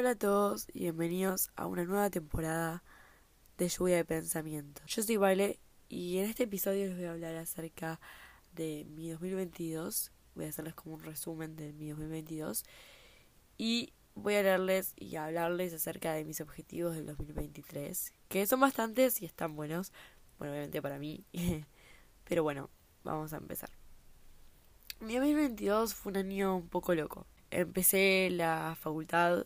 [0.00, 2.84] Hola a todos y bienvenidos a una nueva temporada
[3.56, 4.80] de Lluvia de Pensamiento.
[4.86, 7.98] Yo soy Vale y en este episodio les voy a hablar acerca
[8.52, 10.12] de mi 2022.
[10.36, 12.62] Voy a hacerles como un resumen de mi 2022
[13.56, 19.20] y voy a leerles y hablarles acerca de mis objetivos del 2023, que son bastantes
[19.20, 19.92] y están buenos,
[20.38, 21.24] bueno, obviamente para mí,
[22.22, 22.70] pero bueno,
[23.02, 23.70] vamos a empezar.
[25.00, 27.26] Mi 2022 fue un año un poco loco.
[27.50, 29.44] Empecé la facultad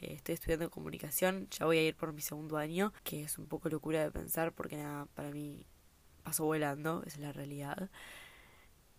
[0.00, 3.46] eh, estoy estudiando comunicación, ya voy a ir por mi segundo año, que es un
[3.46, 5.66] poco locura de pensar porque nada, para mí
[6.22, 7.90] pasó volando, es la realidad.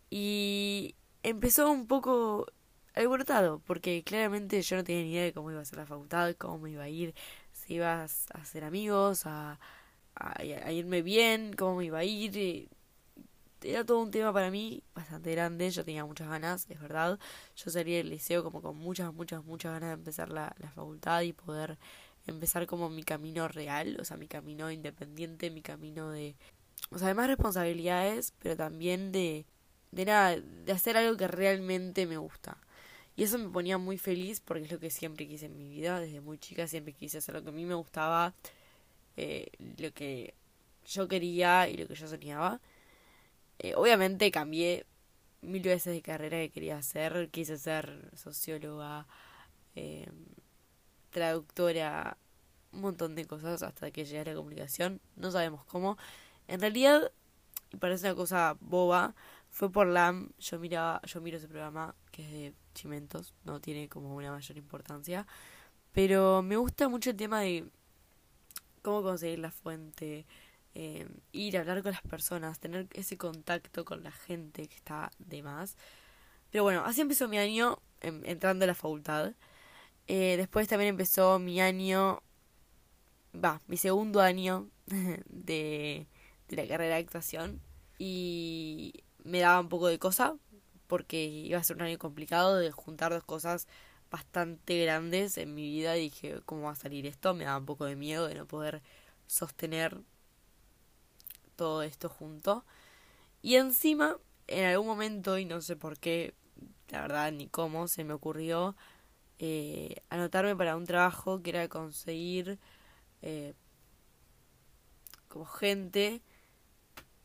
[0.10, 2.48] Y empezó un poco
[2.94, 6.36] alborotado, porque claramente yo no tenía ni idea de cómo iba a ser la facultad,
[6.38, 7.16] cómo me iba a ir,
[7.52, 9.60] si iba a hacer amigos, a,
[10.16, 12.70] a irme bien, cómo me iba a ir
[13.64, 17.20] era todo un tema para mí bastante grande, yo tenía muchas ganas, es verdad.
[17.56, 21.22] Yo salí del liceo como con muchas, muchas, muchas ganas de empezar la, la facultad
[21.22, 21.77] y poder
[22.27, 26.35] empezar como mi camino real, o sea, mi camino independiente, mi camino de,
[26.91, 29.46] o sea, de más responsabilidades, pero también de,
[29.91, 32.57] de nada, de hacer algo que realmente me gusta.
[33.16, 36.00] Y eso me ponía muy feliz porque es lo que siempre quise en mi vida,
[36.00, 38.34] desde muy chica siempre quise hacer lo que a mí me gustaba,
[39.18, 39.48] eh,
[39.78, 40.34] lo que
[40.85, 42.62] yo quería y lo que yo soñaba.
[43.63, 44.87] Eh, obviamente cambié
[45.41, 47.29] mil veces de carrera que quería hacer.
[47.29, 49.07] Quise ser socióloga,
[49.76, 50.09] eh,
[51.12, 52.17] traductora,
[52.71, 54.99] un montón de cosas hasta que llegué a la comunicación.
[55.15, 55.98] No sabemos cómo.
[56.48, 57.12] En realidad,
[57.71, 59.13] y parece una cosa boba,
[59.51, 60.32] fue por LAM.
[60.39, 64.57] Yo miraba, yo miro ese programa que es de Chimentos, no tiene como una mayor
[64.57, 65.28] importancia.
[65.91, 67.69] Pero me gusta mucho el tema de
[68.81, 70.25] cómo conseguir la fuente,
[70.74, 75.12] eh, ir a hablar con las personas, tener ese contacto con la gente que está
[75.19, 75.75] de más.
[76.52, 79.34] Pero bueno, así empezó mi año em, entrando a la facultad.
[80.08, 82.24] Eh, después también empezó mi año,
[83.34, 84.69] va, mi segundo año
[85.28, 86.07] de,
[86.47, 87.62] de la carrera de actuación.
[88.00, 90.35] Y me daba un poco de cosa
[90.88, 93.68] porque iba a ser un año complicado de juntar dos cosas
[94.09, 95.97] bastante grandes en mi vida.
[95.97, 97.34] Y dije, ¿cómo va a salir esto?
[97.34, 98.81] Me daba un poco de miedo de no poder
[99.28, 100.01] sostener
[101.61, 102.66] todo esto junto.
[103.44, 104.17] Y encima,
[104.47, 106.33] en algún momento, y no sé por qué,
[106.89, 108.75] la verdad ni cómo, se me ocurrió
[109.38, 112.57] eh, anotarme para un trabajo que era conseguir
[113.21, 113.53] eh,
[115.27, 116.23] como gente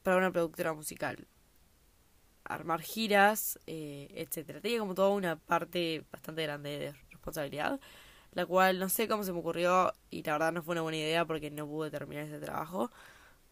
[0.03, 1.27] para una productora musical.
[2.45, 4.61] Armar giras, eh, etcétera.
[4.61, 7.81] Tenía como toda una parte bastante grande de responsabilidad,
[8.33, 10.99] la cual no sé cómo se me ocurrió y la verdad no fue una buena
[10.99, 12.91] idea porque no pude terminar ese trabajo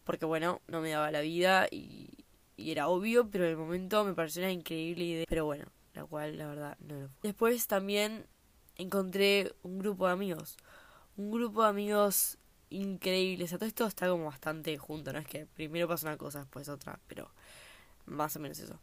[0.05, 2.09] porque bueno, no me daba la vida y,
[2.57, 6.37] era obvio, pero en el momento me pareció una increíble idea, pero bueno, la cual
[6.37, 7.17] la verdad no lo fue.
[7.23, 8.27] Después también
[8.77, 10.55] encontré un grupo de amigos,
[11.17, 12.37] un grupo de amigos
[12.69, 16.69] increíbles, todo esto está como bastante junto, no es que primero pasa una cosa, después
[16.69, 17.29] otra, pero
[18.05, 18.79] más o menos eso.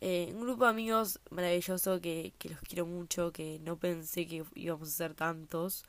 [0.00, 4.44] Eh, un grupo de amigos maravilloso que, que los quiero mucho, que no pensé que
[4.54, 5.84] íbamos a ser tantos,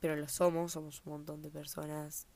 [0.00, 2.26] pero lo somos, somos un montón de personas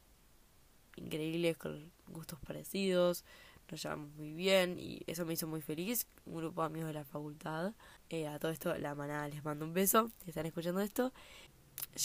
[0.99, 3.25] increíbles, con gustos parecidos,
[3.71, 6.07] nos llevamos muy bien y eso me hizo muy feliz.
[6.25, 7.75] Un grupo de amigos de la facultad.
[8.09, 11.13] Eh, a todo esto, la manada les mando un beso, si están escuchando esto.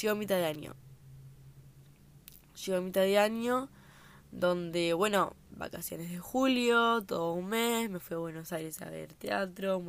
[0.01, 0.75] Llegó mitad de año.
[2.65, 3.69] Llegó mitad de año,
[4.31, 9.13] donde, bueno, vacaciones de julio, todo un mes, me fui a Buenos Aires a ver
[9.13, 9.83] teatro.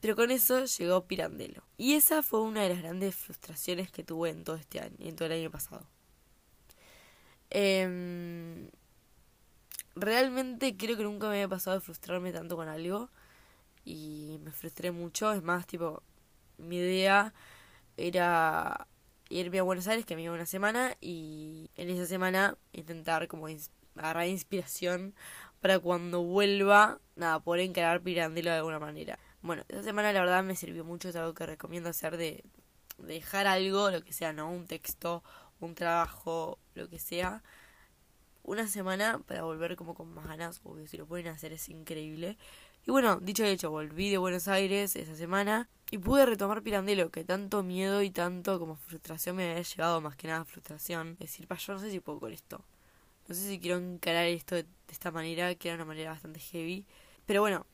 [0.00, 1.64] Pero con eso llegó Pirandello.
[1.76, 5.16] Y esa fue una de las grandes frustraciones que tuve en todo este año, en
[5.16, 5.84] todo el año pasado.
[7.50, 8.68] Eh,
[9.94, 13.10] realmente creo que nunca me había pasado de frustrarme tanto con algo.
[13.84, 15.32] Y me frustré mucho.
[15.32, 16.02] Es más, tipo,
[16.58, 17.34] mi idea
[17.96, 18.86] era
[19.30, 23.46] irme a Buenos Aires, que me iba una semana, y en esa semana intentar como
[23.96, 25.14] agarrar inspiración
[25.60, 29.18] para cuando vuelva, nada, poder encarar Pirandello de alguna manera.
[29.42, 32.44] Bueno, esa semana la verdad me sirvió mucho, es algo que recomiendo hacer de,
[32.98, 34.50] de dejar algo, lo que sea, ¿no?
[34.50, 35.22] Un texto
[35.60, 37.42] un trabajo, lo que sea,
[38.42, 42.38] una semana para volver como con más ganas, obvio, si lo pueden hacer es increíble.
[42.86, 47.10] Y bueno, dicho y hecho, volví de Buenos Aires esa semana y pude retomar Pirandello,
[47.10, 51.16] que tanto miedo y tanto como frustración me había llevado, más que nada frustración.
[51.18, 52.64] Decir, pa, yo no sé si puedo con esto.
[53.28, 56.86] No sé si quiero encarar esto de, esta manera, que era una manera bastante heavy.
[57.26, 57.66] Pero bueno,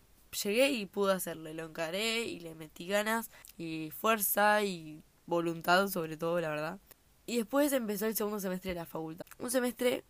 [0.43, 1.53] llegué y pude hacerlo.
[1.53, 6.81] Lo encaré y le metí ganas y fuerza y voluntad sobre todo, la verdad.
[7.27, 9.27] Y después empezó el segundo semestre de la facultad.
[9.39, 10.05] Un semestre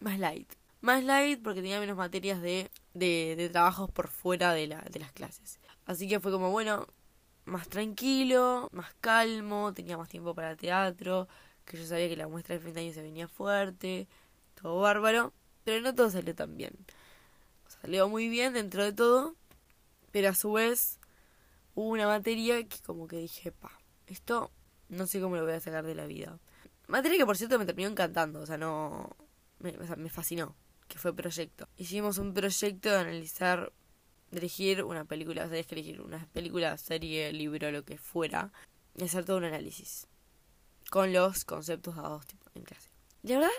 [0.00, 0.52] más light.
[0.80, 5.12] Más light porque tenía menos materias de, de, trabajos por fuera de, la, de las
[5.12, 5.58] clases.
[5.84, 6.86] Así que fue como, bueno,
[7.44, 11.28] más tranquilo, más calmo, tenía más tiempo para teatro,
[11.64, 14.08] que yo sabía que la muestra de fin de se venía fuerte,
[14.60, 15.32] todo bárbaro,
[15.64, 16.72] pero no todo salió tan bien.
[17.68, 19.34] Salió muy bien dentro de todo,
[20.10, 20.98] pero a su vez
[21.74, 23.72] hubo una materia que como que dije, pa,
[24.06, 24.50] esto
[24.88, 26.38] no sé cómo lo voy a sacar de la vida.
[26.86, 29.16] Materia que por cierto me terminó encantando, o sea, no...
[29.58, 30.54] Me, me fascinó,
[30.86, 31.68] que fue proyecto.
[31.76, 33.72] Hicimos un proyecto de analizar,
[34.30, 38.52] de elegir una película, o sea, que elegir una película, serie, libro, lo que fuera,
[38.94, 40.06] y hacer todo un análisis.
[40.90, 42.90] Con los conceptos dados tipo, en clase.
[43.22, 43.50] La verdad,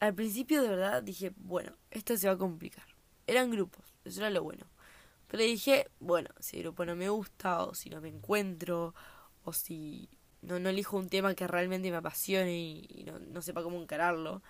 [0.00, 2.84] al principio de verdad dije, bueno, esto se va a complicar.
[3.26, 4.66] Eran grupos, eso era lo bueno.
[5.28, 8.94] Pero dije, bueno, si el grupo no me gusta, o si no me encuentro,
[9.44, 10.10] o si
[10.42, 14.42] no, no elijo un tema que realmente me apasione y, no, no sepa cómo encararlo.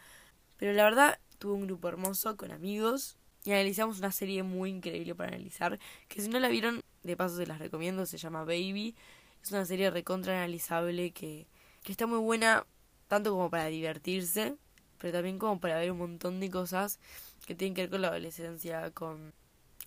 [0.56, 5.14] Pero la verdad, tuve un grupo hermoso con amigos y analizamos una serie muy increíble
[5.14, 5.78] para analizar,
[6.08, 8.94] que si no la vieron, de paso se las recomiendo, se llama Baby.
[9.42, 11.46] Es una serie recontra analizable que,
[11.82, 12.64] que está muy buena,
[13.08, 14.56] tanto como para divertirse,
[14.98, 17.00] pero también como para ver un montón de cosas
[17.46, 19.32] que tienen que ver con la adolescencia, con,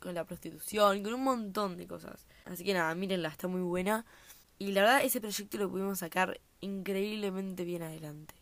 [0.01, 2.27] con la prostitución, con un montón de cosas.
[2.43, 4.05] Así que nada, mírenla, está muy buena.
[4.57, 8.35] Y la verdad, ese proyecto lo pudimos sacar increíblemente bien adelante.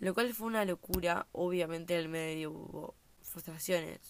[0.00, 1.26] Lo cual fue una locura.
[1.32, 4.00] Obviamente en el medio hubo frustraciones,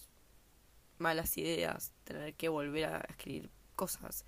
[0.97, 4.25] malas ideas, tener que volver a escribir cosas.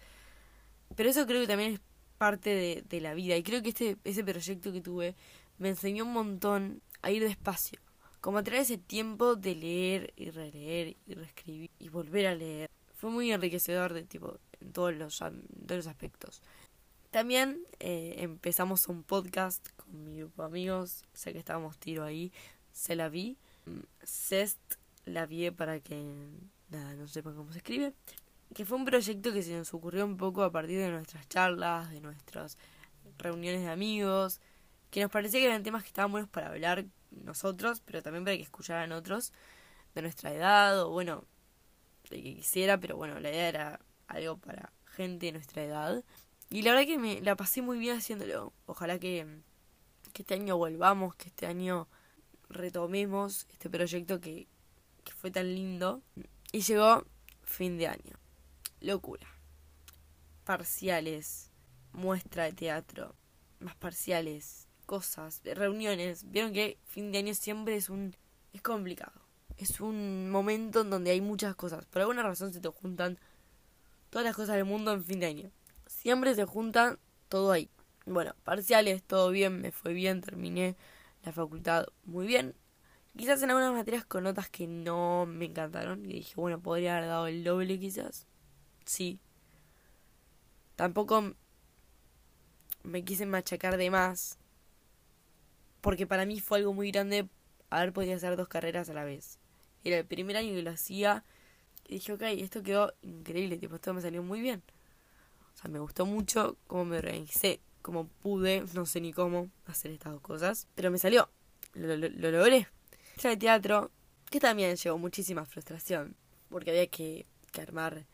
[0.95, 1.79] Pero eso creo que también es
[2.17, 3.37] parte de, la vida.
[3.37, 5.15] Y creo que este, ese proyecto que tuve
[5.57, 7.79] me enseñó un montón a ir despacio.
[8.19, 12.69] Como a tener ese tiempo de leer y releer y reescribir y volver a leer.
[12.93, 16.43] Fue muy enriquecedor de tipo en todos los, en todos los aspectos.
[17.11, 22.31] También eh, empezamos un podcast con mi grupo de amigos, sé que estábamos tiro ahí,
[22.71, 23.37] se la vi.
[23.65, 24.59] Mm, Cest
[25.03, 26.01] la vi para que
[26.69, 27.93] nada, no sepan cómo se escribe.
[28.53, 31.91] Que fue un proyecto que se nos ocurrió un poco a partir de nuestras charlas,
[31.91, 32.57] de nuestras
[33.17, 34.39] reuniones de amigos,
[34.89, 38.37] que nos parecía que eran temas que estaban buenos para hablar nosotros, pero también para
[38.37, 39.33] que escucharan otros
[39.95, 41.25] de nuestra edad, o bueno,
[42.09, 46.05] de que quisiera, pero bueno, la idea era algo para gente de nuestra edad.
[46.53, 48.51] Y la verdad que me la pasé muy bien haciéndolo.
[48.65, 49.25] Ojalá que,
[50.13, 51.87] este año volvamos, que este año
[52.49, 54.49] retomemos este proyecto que,
[55.05, 56.01] que fue tan lindo.
[56.51, 57.05] Y llegó
[57.41, 58.19] fin de año.
[58.81, 59.27] Locura.
[60.43, 61.51] Parciales,
[61.93, 63.15] muestra de teatro,
[63.61, 66.29] más parciales, cosas, reuniones.
[66.31, 68.13] Vieron que fin de año siempre es un...
[68.51, 69.21] es complicado.
[69.55, 71.85] Es un momento en donde hay muchas cosas.
[71.85, 73.17] Por alguna razón se te juntan
[74.09, 75.51] todas las cosas del mundo en fin de año
[75.91, 76.97] siempre se juntan
[77.29, 77.69] todo ahí.
[78.05, 80.75] Bueno, parciales, todo bien, me fue bien, terminé
[81.23, 82.55] la facultad muy bien.
[83.15, 86.05] Quizás en algunas materias con notas que no me encantaron.
[86.05, 88.25] Y dije, bueno, podría haber dado el doble quizás.
[88.85, 89.19] Sí.
[90.75, 91.35] Tampoco
[92.83, 94.39] me quise machacar de más.
[95.81, 97.27] Porque para mí fue algo muy grande
[97.69, 99.39] haber podido hacer dos carreras a la vez.
[99.83, 101.25] Era el primer año que lo hacía.
[101.87, 104.63] Y dije, ok, esto quedó increíble, tipo, esto me salió muy bien.
[105.53, 109.91] O sea, me gustó mucho cómo me organicé, cómo pude, no sé ni cómo, hacer
[109.91, 110.67] estas dos cosas.
[110.75, 111.29] Pero me salió.
[111.73, 112.67] Lo, lo, lo logré.
[113.21, 113.91] de teatro,
[114.29, 116.15] que también llevó muchísima frustración.
[116.49, 118.05] Porque había que, que armar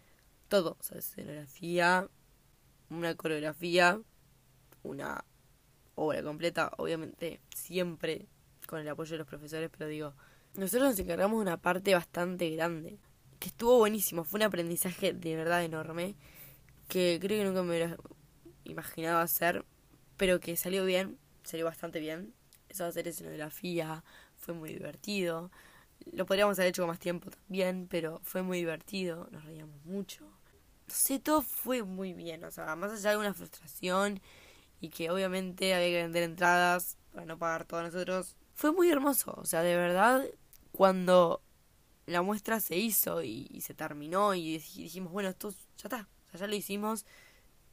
[0.47, 0.77] todo.
[0.79, 2.07] O sea, escenografía,
[2.89, 4.01] una coreografía,
[4.83, 5.25] una
[5.95, 6.71] obra completa.
[6.77, 8.27] Obviamente, siempre
[8.67, 10.13] con el apoyo de los profesores, pero digo,
[10.55, 12.99] nosotros nos encargamos de una parte bastante grande.
[13.39, 14.23] Que estuvo buenísimo.
[14.23, 16.15] Fue un aprendizaje de verdad enorme
[16.87, 17.97] que creo que nunca me hubiera
[18.63, 19.65] imaginado hacer,
[20.17, 22.33] pero que salió bien, salió bastante bien.
[22.69, 24.03] Eso de hacer escenografía
[24.35, 25.51] fue muy divertido.
[26.11, 30.25] Lo podríamos haber hecho con más tiempo también, pero fue muy divertido, nos reíamos mucho.
[30.25, 34.21] No sé, todo fue muy bien, o sea, más allá de una frustración
[34.79, 39.33] y que obviamente había que vender entradas para no pagar todos nosotros, fue muy hermoso,
[39.37, 40.25] o sea, de verdad,
[40.71, 41.41] cuando
[42.05, 46.07] la muestra se hizo y, y se terminó y dijimos, bueno, esto ya está,
[46.39, 47.05] ya lo hicimos,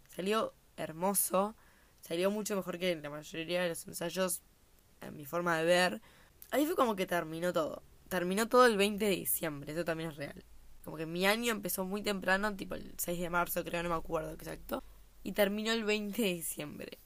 [0.08, 1.54] salió hermoso,
[2.00, 4.42] salió mucho mejor que la mayoría de los ensayos,
[5.00, 6.02] en mi forma de ver.
[6.50, 7.82] Ahí fue como que terminó todo.
[8.08, 10.44] Terminó todo el 20 de diciembre, eso también es real.
[10.84, 13.94] Como que mi año empezó muy temprano, tipo el 6 de marzo, creo, no me
[13.94, 14.84] acuerdo exacto.
[15.22, 16.98] Y terminó el 20 de diciembre.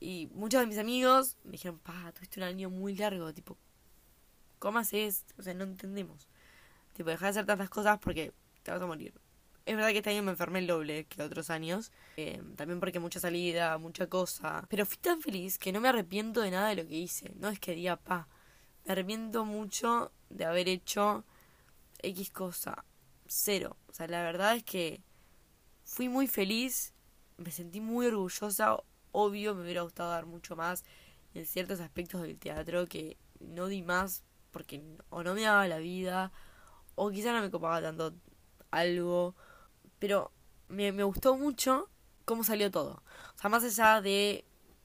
[0.00, 3.56] Y muchos de mis amigos me dijeron, pa, tuviste un año muy largo, tipo,
[4.58, 5.24] ¿cómo haces?
[5.38, 6.28] O sea, no entendemos.
[6.92, 8.32] Tipo, dejar de hacer tantas cosas porque
[8.64, 9.14] te vas a morir.
[9.64, 11.92] Es verdad que este año me enfermé el doble que otros años.
[12.16, 14.66] Eh, también porque mucha salida, mucha cosa.
[14.68, 17.32] Pero fui tan feliz que no me arrepiento de nada de lo que hice.
[17.36, 18.28] No es que diga, pa.
[18.84, 21.24] Me arrepiento mucho de haber hecho
[22.02, 22.84] X cosa.
[23.26, 23.76] Cero.
[23.88, 25.02] O sea, la verdad es que
[25.84, 26.92] fui muy feliz.
[27.36, 28.78] me sentí muy orgullosa.
[29.12, 30.84] Obvio, me hubiera gustado dar mucho más
[31.34, 35.78] en ciertos aspectos del teatro que no di más porque o no me daba la
[35.78, 36.32] vida
[36.94, 38.14] o quizá no me copaba tanto
[38.70, 39.34] algo.
[40.02, 40.32] Pero
[40.66, 41.88] me, gustó mucho
[42.24, 43.04] cómo salió todo.
[43.36, 44.44] O sea, más allá de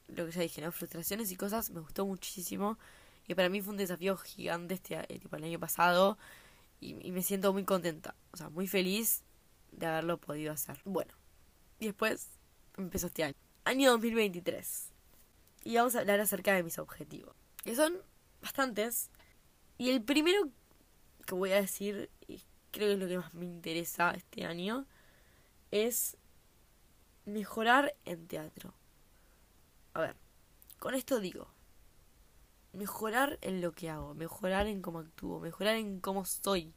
[0.10, 0.72] lo que ya dije, ¿no?
[0.72, 2.78] Frustraciones y cosas, me gustó muchísimo.
[3.28, 6.20] Y para mí fue un desafío gigante este eh, tipo, el año pasado.
[6.80, 8.14] Y, y, me siento muy contenta.
[8.30, 9.24] O sea, muy feliz
[9.72, 10.80] de haberlo podido hacer.
[10.86, 11.16] Bueno,
[11.80, 12.28] y después
[12.78, 13.36] empezó este año.
[13.66, 14.92] Año 2023.
[15.64, 17.36] Y vamos a hablar acerca de mis objetivos.
[17.64, 17.98] Que son
[18.40, 19.10] bastantes.
[19.80, 20.52] Y el primero
[21.26, 22.12] que voy a decir,
[22.70, 24.86] creo que es lo que más me interesa este año,
[25.72, 26.18] es
[27.26, 28.74] mejorar en teatro.
[29.94, 30.16] A ver,
[30.80, 31.48] con esto digo,
[32.74, 36.74] mejorar en lo que hago, mejorar en cómo actúo, mejorar en cómo soy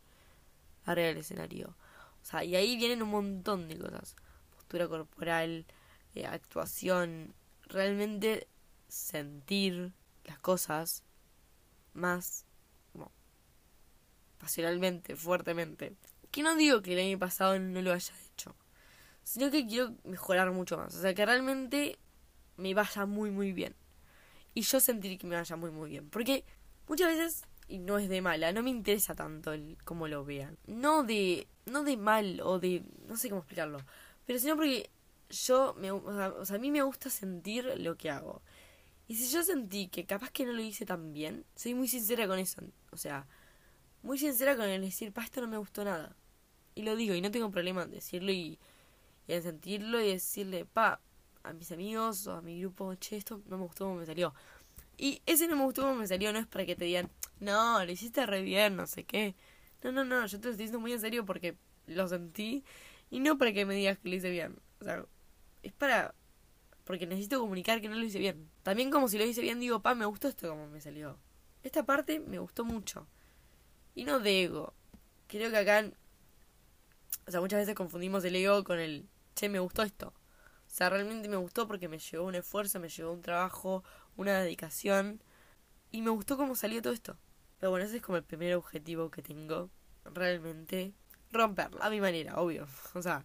[0.84, 1.76] arriba del escenario.
[2.22, 4.16] O sea, y ahí vienen un montón de cosas.
[4.54, 5.66] Postura corporal,
[6.14, 8.48] eh, actuación, realmente
[8.88, 9.92] sentir
[10.24, 11.04] las cosas
[11.92, 12.44] más
[12.92, 13.10] como,
[14.38, 15.94] pasionalmente, fuertemente.
[16.30, 18.14] Que no digo que el año pasado no lo haya
[19.22, 20.94] sino que quiero mejorar mucho más.
[20.94, 21.98] O sea, que realmente
[22.56, 23.74] me vaya muy, muy bien.
[24.54, 26.08] Y yo sentir que me vaya muy, muy bien.
[26.10, 26.44] Porque
[26.88, 30.58] muchas veces, y no es de mala, no me interesa tanto el cómo lo vean.
[30.66, 33.78] No de, no de mal o de, no sé cómo explicarlo.
[34.26, 34.90] Pero sino porque
[35.30, 38.42] yo, me, o sea, a mí me gusta sentir lo que hago.
[39.08, 42.26] Y si yo sentí que capaz que no lo hice tan bien, soy muy sincera
[42.28, 42.62] con eso.
[42.92, 43.26] O sea,
[44.02, 46.16] muy sincera con el decir, pa, esto no me gustó nada.
[46.74, 48.58] Y lo digo, y no tengo problema en decirlo y,
[49.26, 51.00] y en sentirlo y decirle, pa,
[51.42, 54.34] a mis amigos o a mi grupo, che, esto no me gustó como me salió.
[54.96, 57.10] Y ese no me gustó como me salió no es para que te digan,
[57.40, 59.34] no, lo hiciste re bien, no sé qué.
[59.82, 62.64] No, no, no, yo te lo estoy diciendo muy en serio porque lo sentí
[63.10, 64.58] y no para que me digas que lo hice bien.
[64.80, 65.04] O sea,
[65.62, 66.14] es para...
[66.84, 68.50] porque necesito comunicar que no lo hice bien.
[68.62, 71.18] También como si lo hice bien digo, pa, me gustó esto como me salió.
[71.62, 73.06] Esta parte me gustó mucho.
[73.94, 74.74] Y no de ego.
[75.28, 75.90] Creo que acá...
[77.26, 80.08] O sea, muchas veces confundimos el ego con el, che, me gustó esto.
[80.08, 83.84] O sea, realmente me gustó porque me llevó un esfuerzo, me llevó un trabajo,
[84.16, 85.22] una dedicación.
[85.90, 87.16] Y me gustó cómo salió todo esto.
[87.58, 89.70] Pero bueno, ese es como el primer objetivo que tengo.
[90.04, 90.92] Realmente
[91.32, 91.82] romperlo.
[91.82, 92.66] A mi manera, obvio.
[92.94, 93.24] O sea,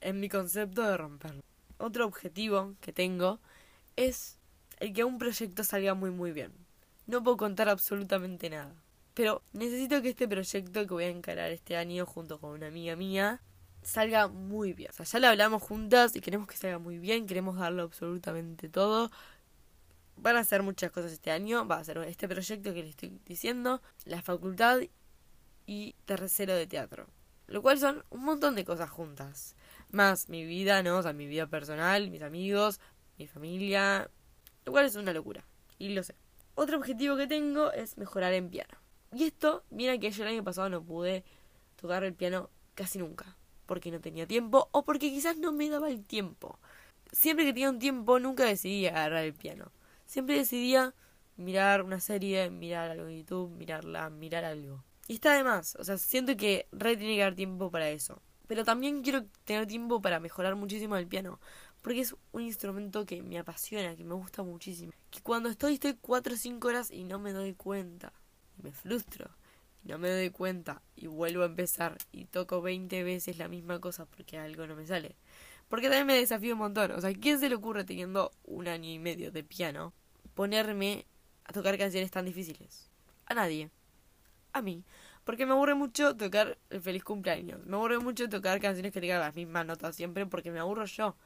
[0.00, 1.42] en mi concepto de romperlo.
[1.78, 3.40] Otro objetivo que tengo
[3.96, 4.38] es
[4.78, 6.52] el que un proyecto salga muy muy bien.
[7.06, 8.74] No puedo contar absolutamente nada.
[9.14, 12.96] Pero necesito que este proyecto que voy a encarar este año junto con una amiga
[12.96, 13.42] mía
[13.82, 14.90] salga muy bien.
[14.90, 18.68] O sea, ya lo hablamos juntas y queremos que salga muy bien, queremos darlo absolutamente
[18.68, 19.10] todo.
[20.16, 23.20] Van a hacer muchas cosas este año, va a ser este proyecto que les estoy
[23.26, 24.80] diciendo, la facultad
[25.66, 27.06] y tercero de teatro.
[27.48, 29.56] Lo cual son un montón de cosas juntas.
[29.90, 30.98] Más mi vida, ¿no?
[30.98, 32.80] O sea, mi vida personal, mis amigos,
[33.18, 34.08] mi familia.
[34.64, 35.44] Lo cual es una locura.
[35.78, 36.14] Y lo sé.
[36.54, 38.81] Otro objetivo que tengo es mejorar en piano.
[39.14, 41.24] Y esto, mira que yo el año pasado no pude
[41.76, 45.88] tocar el piano casi nunca porque no tenía tiempo o porque quizás no me daba
[45.88, 46.58] el tiempo.
[47.10, 49.72] Siempre que tenía un tiempo nunca decidía agarrar el piano.
[50.06, 50.94] Siempre decidía
[51.36, 54.84] mirar una serie, mirar algo en YouTube, mirarla, mirar algo.
[55.08, 58.20] Y está de más, o sea, siento que re tiene que dar tiempo para eso.
[58.46, 61.40] Pero también quiero tener tiempo para mejorar muchísimo el piano,
[61.80, 64.92] porque es un instrumento que me apasiona, que me gusta muchísimo.
[65.10, 68.12] Que cuando estoy, estoy 4 o 5 horas y no me doy cuenta.
[68.58, 69.30] Y me frustro
[69.84, 74.06] no me doy cuenta y vuelvo a empezar y toco 20 veces la misma cosa
[74.06, 75.16] porque algo no me sale.
[75.68, 76.92] Porque también me desafío un montón.
[76.92, 79.92] O sea, ¿quién se le ocurre teniendo un año y medio de piano
[80.34, 81.06] ponerme
[81.44, 82.90] a tocar canciones tan difíciles?
[83.26, 83.70] A nadie.
[84.52, 84.84] A mí.
[85.24, 87.64] Porque me aburre mucho tocar el feliz cumpleaños.
[87.64, 91.16] Me aburre mucho tocar canciones que tengan las mismas notas siempre porque me aburro yo.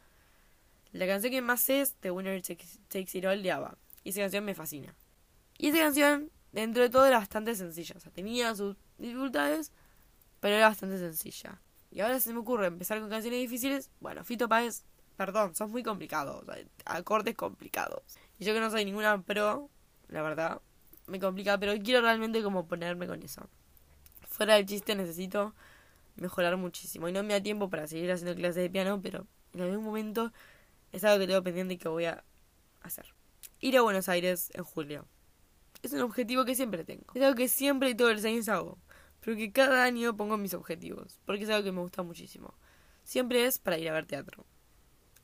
[0.92, 3.76] La canción que más sé es The Winner Takes It All de ABBA.
[4.04, 4.95] Y esa canción me fascina.
[5.59, 7.94] Y esa canción dentro de todo era bastante sencilla.
[7.96, 9.72] O sea, tenía sus dificultades,
[10.40, 11.60] pero era bastante sencilla.
[11.90, 13.90] Y ahora se me ocurre empezar con canciones difíciles.
[14.00, 14.84] Bueno, Fito Páez,
[15.16, 16.40] perdón, sos muy complicado.
[16.40, 18.02] O sea, acordes complicados.
[18.38, 19.70] Y yo que no soy ninguna pro,
[20.08, 20.62] la verdad,
[21.06, 23.48] me complica, pero quiero realmente como ponerme con eso.
[24.26, 25.54] Fuera del chiste necesito
[26.16, 27.06] mejorar muchísimo.
[27.08, 30.32] Y no me da tiempo para seguir haciendo clases de piano, pero en algún momento
[30.92, 32.25] es algo que tengo pendiente y que voy a
[32.80, 33.14] hacer.
[33.60, 35.06] Ir a Buenos Aires en julio
[35.87, 37.07] es un objetivo que siempre tengo.
[37.14, 38.78] Es algo que siempre y todos los años hago.
[39.21, 41.21] Pero que cada año pongo mis objetivos.
[41.25, 42.55] Porque es algo que me gusta muchísimo.
[43.02, 44.47] Siempre es para ir a ver teatro.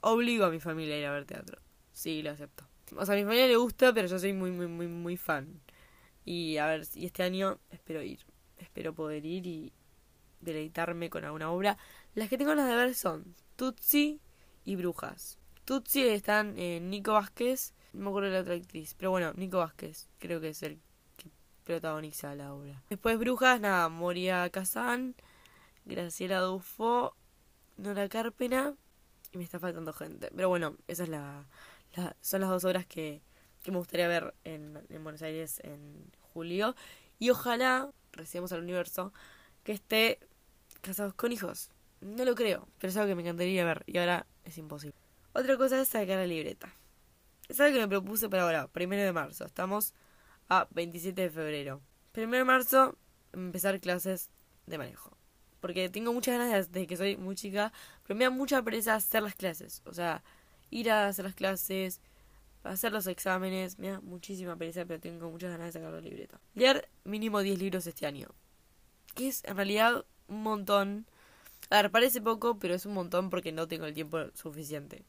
[0.01, 1.61] Obligo a mi familia a ir a ver teatro.
[1.93, 2.67] Sí, lo acepto.
[2.97, 5.61] O sea, a mi familia le gusta, pero yo soy muy, muy, muy, muy fan.
[6.25, 8.21] Y a ver, y este año espero ir.
[8.57, 9.73] Espero poder ir y
[10.41, 11.79] deleitarme con alguna obra.
[12.15, 14.21] Las que tengo las de ver son Tutsi
[14.65, 15.39] y Brujas.
[15.65, 19.59] Tutsi están eh, Nico Vázquez, no me acuerdo de la otra actriz, pero bueno, Nico
[19.59, 20.81] Vázquez, creo que es el
[21.17, 21.31] que
[21.65, 22.83] protagoniza la obra.
[22.89, 25.15] Después Brujas, nada, Moria Kazan,
[25.85, 27.15] Graciela Dufo,
[27.77, 28.75] Nora Carpena,
[29.33, 30.31] y me está faltando gente.
[30.35, 31.09] Pero bueno, esas
[32.21, 33.23] son las dos obras que,
[33.63, 36.75] que me gustaría ver en, en Buenos Aires en julio.
[37.19, 39.13] Y ojalá, recibamos al universo,
[39.65, 40.19] que esté
[40.81, 41.71] casados con hijos.
[42.01, 44.97] No lo creo, pero es algo que me encantaría ver y ahora es imposible.
[45.33, 46.75] Otra cosa es sacar la libreta.
[47.53, 49.45] Es algo que me propuse para ahora, primero de marzo.
[49.45, 49.93] Estamos
[50.49, 51.83] a 27 de febrero.
[52.13, 52.97] Primero de marzo,
[53.35, 54.31] empezar clases
[54.65, 55.19] de manejo.
[55.61, 57.71] Porque tengo muchas ganas de que soy muy chica,
[58.07, 59.83] pero me da mucha pereza hacer las clases.
[59.85, 60.25] O sea,
[60.71, 62.01] ir a hacer las clases,
[62.65, 66.41] hacer los exámenes, me da muchísima pereza, pero tengo muchas ganas de sacar la libreta.
[66.55, 68.29] Leer mínimo 10 libros este año.
[69.15, 71.05] Que es en realidad un montón.
[71.69, 75.05] A ver, parece poco, pero es un montón porque no tengo el tiempo suficiente.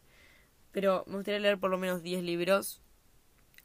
[0.73, 2.81] Pero me gustaría leer por lo menos 10 libros.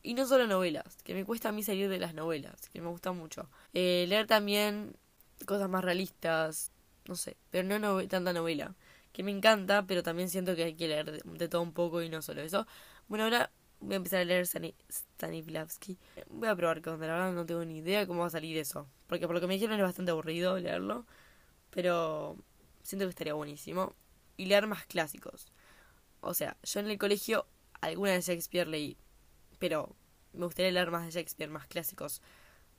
[0.05, 2.89] Y no solo novelas, que me cuesta a mí salir de las novelas, que me
[2.89, 3.51] gusta mucho.
[3.75, 4.95] Eh, leer también
[5.45, 6.71] cosas más realistas,
[7.07, 8.77] no sé, pero no tanta novela.
[9.13, 12.09] Que me encanta, pero también siento que hay que leer de, todo un poco y
[12.09, 12.67] no solo eso.
[13.09, 13.51] Bueno, ahora
[13.81, 15.99] voy a empezar a leer Stanislavski.
[16.31, 18.87] Voy a probar con la verdad no tengo ni idea cómo va a salir eso.
[19.09, 21.07] Porque por lo que me dijeron es bastante aburrido leerlo.
[21.71, 22.37] Pero
[22.83, 23.95] siento que estaría buenísimo.
[24.37, 25.49] Y leer más clásicos.
[26.21, 27.47] O sea, yo en el colegio
[27.81, 28.97] alguna de Shakespeare leí.
[29.59, 29.97] Pero
[30.33, 32.23] me gustaría leer más de Shakespeare, más clásicos.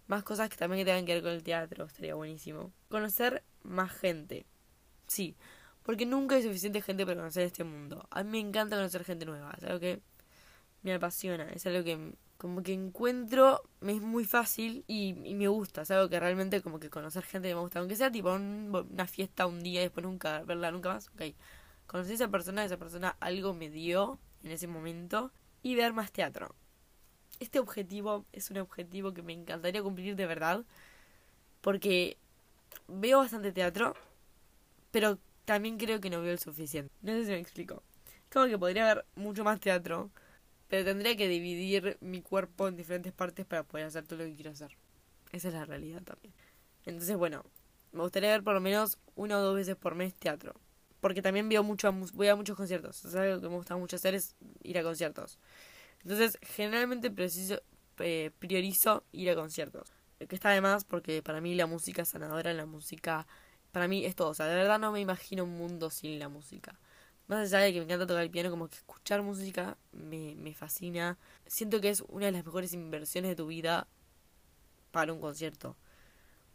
[0.08, 1.86] Más cosas que también tengan que ver con el teatro.
[1.86, 2.74] Estaría buenísimo.
[2.90, 4.46] Conocer más gente.
[5.08, 5.36] Sí.
[5.84, 8.08] Porque nunca hay suficiente gente para conocer este mundo.
[8.12, 9.54] A mí me encanta conocer gente nueva.
[9.58, 10.02] Es algo que
[10.84, 11.50] me apasiona.
[11.52, 16.08] Es algo que como que encuentro, me es muy fácil y, me gusta, es algo
[16.08, 19.82] que realmente como que conocer gente me gusta, aunque sea tipo una fiesta un día
[19.82, 21.36] y después nunca verla nunca más, ok.
[21.90, 25.32] Conocí a esa persona, esa persona algo me dio en ese momento
[25.64, 26.54] y ver más teatro.
[27.40, 30.64] Este objetivo es un objetivo que me encantaría cumplir de verdad
[31.62, 32.16] porque
[32.88, 33.96] veo bastante teatro,
[34.92, 36.94] pero también creo que no veo el suficiente.
[37.02, 37.82] No sé si me explico.
[38.32, 40.12] Como que podría haber mucho más teatro,
[40.68, 44.36] pero tendría que dividir mi cuerpo en diferentes partes para poder hacer todo lo que
[44.36, 44.78] quiero hacer.
[45.32, 46.36] Esa es la realidad también.
[46.86, 47.44] Entonces, bueno,
[47.94, 50.54] me gustaría ver por lo menos una o dos veces por mes teatro.
[51.00, 53.06] Porque también veo mucho, voy a muchos conciertos.
[53.06, 55.40] O sea, algo que me gusta mucho hacer es ir a conciertos.
[56.04, 57.62] Entonces, generalmente preciso,
[58.00, 59.92] eh, priorizo ir a conciertos.
[60.28, 63.28] Que está de más porque para mí la música sanadora, la música,
[63.72, 64.30] para mí es todo.
[64.30, 66.78] O sea, de verdad no me imagino un mundo sin la música.
[67.28, 70.54] Más allá de que me encanta tocar el piano, como que escuchar música me, me
[70.54, 71.18] fascina.
[71.46, 73.88] Siento que es una de las mejores inversiones de tu vida
[74.92, 75.78] para un concierto.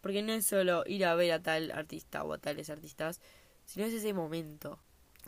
[0.00, 3.20] Porque no es solo ir a ver a tal artista o a tales artistas,
[3.64, 4.78] sino es ese momento.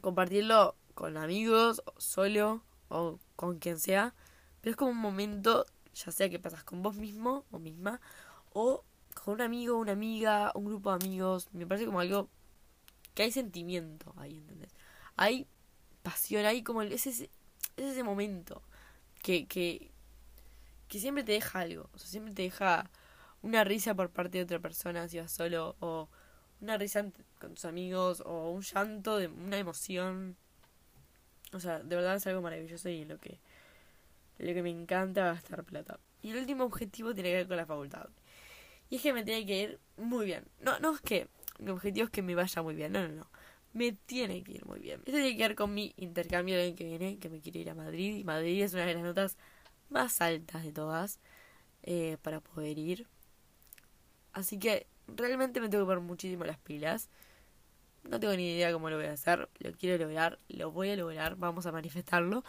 [0.01, 4.15] Compartirlo con amigos, solo o con quien sea.
[4.61, 8.01] Pero es como un momento, ya sea que pasas con vos mismo o misma,
[8.53, 11.49] o con un amigo, una amiga, un grupo de amigos.
[11.53, 12.29] Me parece como algo
[13.15, 14.75] que hay sentimiento ahí, ¿entendés?
[15.17, 15.47] hay
[16.03, 17.31] pasión, hay como es ese,
[17.77, 18.63] es ese momento
[19.23, 19.91] que, que,
[20.89, 22.91] que siempre te deja algo, o sea, siempre te deja
[23.43, 26.09] una risa por parte de otra persona si vas solo, o
[26.61, 27.05] una risa
[27.39, 30.37] con tus amigos, o un llanto de una emoción.
[31.53, 33.39] O sea, de verdad es algo maravilloso y lo que,
[34.39, 35.99] lo que me encanta gastar plata.
[36.23, 38.09] Y el último objetivo tiene que ver con la facultad.
[38.91, 40.45] Y es que me tiene que ir muy bien.
[40.61, 43.31] No, no es que mi objetivo es que me vaya muy bien, no, no, no
[43.77, 45.01] me tiene que ir muy bien.
[45.01, 47.71] Esto tiene que ver con mi intercambio del año que viene, que me quiero ir
[47.71, 48.17] a Madrid.
[48.17, 49.37] Y Madrid es una de las notas
[49.91, 51.21] más altas de todas
[51.83, 53.07] eh, para poder ir.
[54.33, 57.09] Así que realmente me tengo que poner muchísimo las pilas.
[58.05, 59.49] No tengo ni idea cómo lo voy a hacer.
[59.59, 61.37] Lo quiero lograr, lo voy a lograr.
[61.37, 62.45] Vamos a manifestarlo.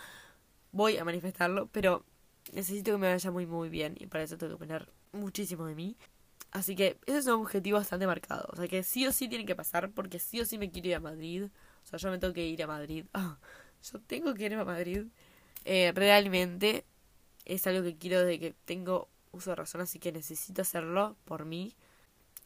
[0.71, 2.05] Voy a manifestarlo, pero
[2.53, 3.95] necesito que me vaya muy muy bien.
[3.99, 5.97] Y para eso tengo que poner muchísimo de mí.
[6.51, 8.47] Así que ese es un objetivo bastante marcado.
[8.51, 10.89] O sea que sí o sí tiene que pasar porque sí o sí me quiero
[10.89, 11.45] ir a Madrid.
[11.83, 13.05] O sea, yo me tengo que ir a Madrid.
[13.13, 13.39] Ah,
[13.91, 15.05] yo tengo que ir a Madrid.
[15.65, 16.85] Eh, realmente
[17.45, 21.45] es algo que quiero desde que tengo uso de razón, así que necesito hacerlo por
[21.45, 21.75] mí.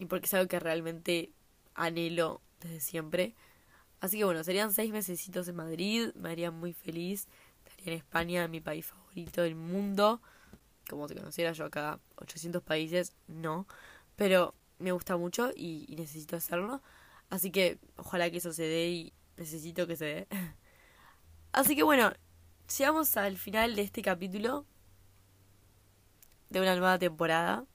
[0.02, 1.32] Y porque es algo que realmente
[1.76, 3.36] anhelo desde siempre.
[4.00, 6.10] Así que bueno, serían seis mesecitos en Madrid.
[6.16, 7.28] Me haría muy feliz.
[7.66, 10.22] Estaría en España, mi país favorito del mundo.
[10.90, 13.66] Como te conociera yo acá, 800 países, no
[14.22, 16.80] pero me gusta mucho y, necesito hacerlo.
[17.32, 20.28] Así que ojalá que eso se dé y necesito que se dé.
[21.54, 22.14] Así que bueno,
[22.78, 24.68] llegamos al final de este capítulo
[26.52, 27.66] de una nueva temporada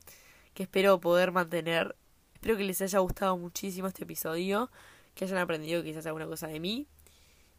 [0.54, 1.96] que espero poder mantener.
[2.46, 4.70] Espero que les haya gustado muchísimo este episodio,
[5.16, 6.86] que hayan aprendido quizás alguna cosa de mí.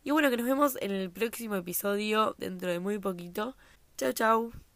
[0.05, 3.57] Y bueno, que nos vemos en el próximo episodio dentro de muy poquito.
[3.97, 4.66] Chau, chau.